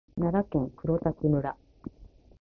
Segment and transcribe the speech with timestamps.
[0.17, 1.55] 奈良県黒滝村